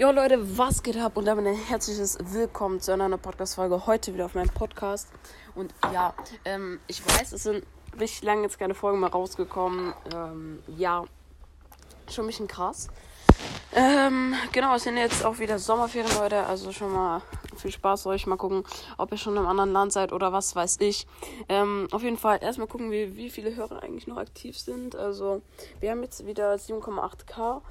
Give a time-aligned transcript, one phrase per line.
[0.00, 1.18] Jo Leute, was geht ab?
[1.18, 3.86] Und damit ein herzliches Willkommen zu einer neuen Podcast-Folge.
[3.86, 5.10] Heute wieder auf meinem Podcast.
[5.54, 6.14] Und ja,
[6.46, 7.66] ähm, ich weiß, es sind
[8.00, 9.92] richtig lange jetzt keine Folgen mehr rausgekommen.
[10.14, 11.04] Ähm, ja,
[12.08, 12.88] schon ein bisschen krass.
[13.74, 16.46] Ähm, genau, es sind jetzt auch wieder Sommerferien, Leute.
[16.46, 17.20] Also schon mal
[17.60, 18.26] viel Spaß euch.
[18.26, 18.64] Mal gucken,
[18.98, 21.06] ob ihr schon im anderen Land seid oder was weiß ich.
[21.48, 24.96] Ähm, auf jeden Fall erstmal gucken, wie, wie viele Hörer eigentlich noch aktiv sind.
[24.96, 25.42] Also,
[25.80, 27.62] wir haben jetzt wieder 7,8k.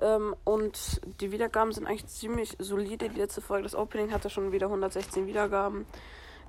[0.00, 3.08] Ähm, und die Wiedergaben sind eigentlich ziemlich solide.
[3.08, 5.86] Die letzte Folge, das Opening hatte schon wieder 116 Wiedergaben.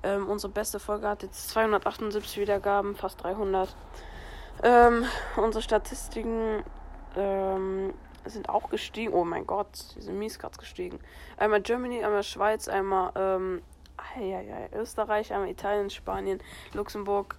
[0.02, 3.74] Ähm, unsere beste Folge hat jetzt 278 Wiedergaben, fast 300.
[4.62, 5.04] Ähm,
[5.36, 6.62] unsere Statistiken
[7.16, 7.92] ähm,
[8.26, 9.12] sind auch gestiegen.
[9.12, 11.00] Oh mein Gott, die sind mies gerade gestiegen.
[11.36, 13.62] Einmal Germany, einmal Schweiz, einmal ähm,
[13.96, 16.40] ei, Österreich, einmal Italien, Spanien,
[16.72, 17.36] Luxemburg,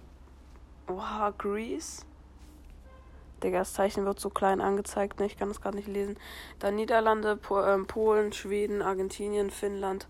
[0.86, 2.06] wow, Greece.
[3.42, 5.26] Digga, das Zeichen wird so klein angezeigt, ne?
[5.26, 6.16] Ich kann das gerade nicht lesen.
[6.60, 10.06] Dann Niederlande, po ähm, Polen, Schweden, Argentinien, Finnland.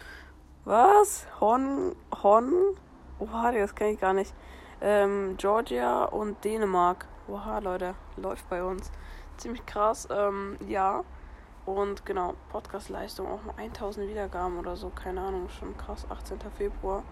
[0.65, 1.27] Was?
[1.41, 1.97] Hon?
[2.23, 2.53] Hon?
[3.19, 4.34] Oha, das kenne ich gar nicht.
[4.81, 7.07] Ähm, Georgia und Dänemark.
[7.27, 8.91] Oha, Leute, läuft bei uns.
[9.36, 11.05] Ziemlich krass, ähm, ja.
[11.64, 16.39] Und genau, Podcast-Leistung auch mal 1000 Wiedergaben oder so, keine Ahnung, schon krass, 18.
[16.56, 17.05] Februar.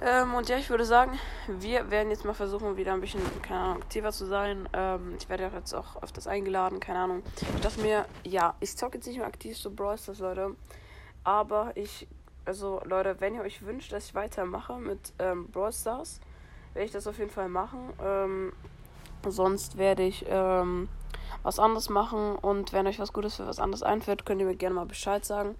[0.00, 3.60] Ähm, und ja, ich würde sagen, wir werden jetzt mal versuchen, wieder ein bisschen, keine
[3.60, 4.68] Ahnung, aktiver zu sein.
[4.72, 7.22] Ähm, ich werde ja jetzt auch öfters eingeladen, keine Ahnung.
[7.36, 10.54] Ich dachte mir, ja, ich zocke jetzt nicht mehr aktiv so Brawl Stars, Leute.
[11.24, 12.06] Aber ich,
[12.44, 16.20] also Leute, wenn ihr euch wünscht, dass ich weitermache mit ähm, Brawl Stars,
[16.74, 17.92] werde ich das auf jeden Fall machen.
[18.00, 18.52] Ähm,
[19.26, 20.88] sonst werde ich, ähm,
[21.42, 22.36] was anderes machen.
[22.36, 25.24] Und wenn euch was Gutes für was anderes einfällt, könnt ihr mir gerne mal Bescheid
[25.24, 25.56] sagen.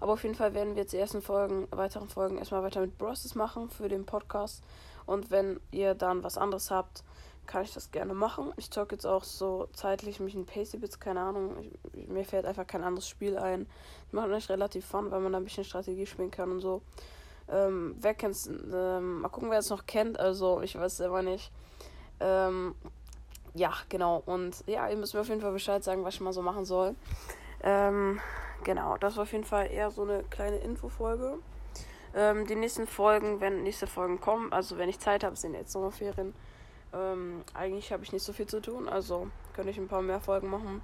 [0.00, 2.98] Aber auf jeden Fall werden wir jetzt die ersten Folgen, weiteren Folgen erstmal weiter mit
[2.98, 4.62] Brosses machen für den Podcast.
[5.06, 7.02] Und wenn ihr dann was anderes habt,
[7.46, 8.52] kann ich das gerne machen.
[8.56, 11.56] Ich zocke jetzt auch so zeitlich mich in Pacey Bits, keine Ahnung.
[11.94, 13.66] Ich, mir fällt einfach kein anderes Spiel ein.
[14.12, 16.82] Macht eigentlich relativ fun, weil man da ein bisschen Strategie spielen kann und so.
[17.50, 18.46] Ähm, wer kennt's?
[18.46, 20.20] Ähm, mal gucken, wer es noch kennt.
[20.20, 21.50] Also, ich weiß selber nicht.
[22.20, 22.74] Ähm,
[23.54, 24.22] ja, genau.
[24.26, 26.64] Und ja, ihr müsst mir auf jeden Fall Bescheid sagen, was ich mal so machen
[26.64, 26.94] soll.
[27.62, 28.20] Ähm,
[28.64, 31.38] genau, das war auf jeden Fall eher so eine kleine Infofolge.
[32.14, 35.72] Ähm, die nächsten Folgen, wenn nächste Folgen kommen, also wenn ich Zeit habe, sind jetzt
[35.72, 36.34] Sommerferien.
[36.92, 40.20] Ähm, eigentlich habe ich nicht so viel zu tun, also könnte ich ein paar mehr
[40.20, 40.80] Folgen machen.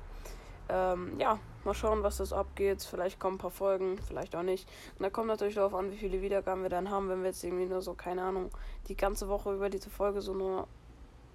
[0.69, 2.83] Ähm, ja, mal schauen, was das abgeht.
[2.83, 4.69] Vielleicht kommen ein paar Folgen, vielleicht auch nicht.
[4.99, 7.45] Und da kommt natürlich darauf an, wie viele Wiedergaben wir dann haben, wenn wir jetzt
[7.45, 8.51] irgendwie nur so, keine Ahnung,
[8.89, 10.67] die ganze Woche über diese Folge so nur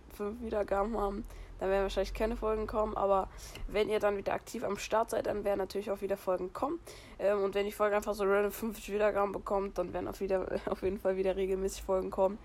[0.10, 1.26] fünf Wiedergaben haben,
[1.60, 2.96] dann werden wahrscheinlich keine Folgen kommen.
[2.96, 3.28] Aber
[3.68, 6.80] wenn ihr dann wieder aktiv am Start seid, dann werden natürlich auch wieder Folgen kommen.
[7.20, 10.48] Ähm, und wenn die Folge einfach so random 50 Wiedergaben bekommt, dann werden auf, wieder,
[10.66, 12.38] auf jeden Fall wieder regelmäßig Folgen kommen.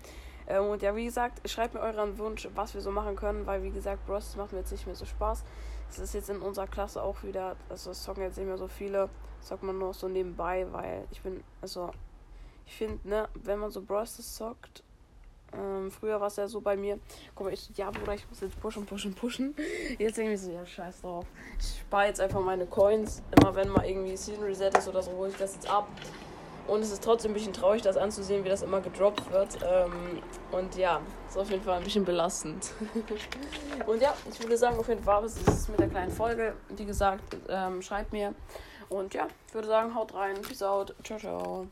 [0.47, 3.63] Ähm, und ja, wie gesagt, schreibt mir euren Wunsch, was wir so machen können, weil
[3.63, 5.43] wie gesagt, Bros macht mir jetzt nicht mehr so Spaß.
[5.89, 8.67] Es ist jetzt in unserer Klasse auch wieder, also es zocken jetzt nicht mehr so
[8.67, 9.09] viele,
[9.39, 11.91] sagt man nur so nebenbei, weil ich bin, also
[12.65, 14.83] ich finde, ne, wenn man so Bros zockt,
[15.53, 16.99] ähm, früher war es ja so bei mir,
[17.33, 19.55] guck mal, ich, ja, Bruder, ich muss jetzt pushen, pushen, pushen.
[19.97, 21.25] Jetzt ich so, ja, scheiß drauf.
[21.59, 23.21] Ich spare jetzt einfach meine Coins.
[23.39, 25.87] Immer wenn mal irgendwie Season Reset ist oder so, hole ich das jetzt ab.
[26.67, 29.59] Und es ist trotzdem ein bisschen traurig, das anzusehen, wie das immer gedroppt wird.
[29.63, 32.71] Ähm, und ja, ist auf jeden Fall ein bisschen belastend.
[33.85, 36.53] und ja, ich würde sagen, auf jeden Fall ist es mit der kleinen Folge.
[36.69, 38.33] Wie gesagt, ähm, schreibt mir.
[38.89, 40.41] Und ja, ich würde sagen, haut rein.
[40.41, 40.95] Peace out.
[41.03, 41.63] Ciao, ciao.